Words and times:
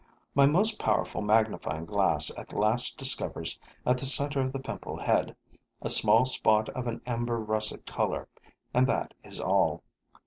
My 0.33 0.47
most 0.47 0.79
powerful 0.79 1.21
magnifying 1.21 1.85
glass 1.85 2.35
at 2.35 2.53
last 2.53 2.97
discovers, 2.97 3.59
at 3.85 3.99
the 3.99 4.05
center 4.07 4.41
of 4.41 4.51
the 4.51 4.57
pimple 4.59 4.97
head, 4.97 5.35
a 5.79 5.91
small 5.91 6.25
spot 6.25 6.69
of 6.69 6.87
an 6.87 7.01
amber 7.05 7.37
russet 7.37 7.85
color; 7.85 8.27
and 8.73 8.87
that 8.87 9.13
is 9.23 9.39
all. 9.39 9.83